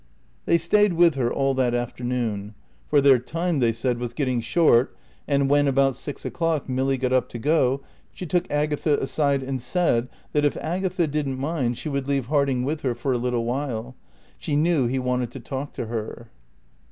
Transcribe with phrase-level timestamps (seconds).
[0.47, 2.55] They stayed with her all that afternoon;
[2.87, 7.13] for their time, they said, was getting short; and when, about six o'clock, Milly got
[7.13, 11.87] up to go she took Agatha aside and said that, if Agatha didn't mind, she
[11.87, 13.95] would leave Harding with her for a little while.
[14.39, 16.31] She knew he wanted to talk to her.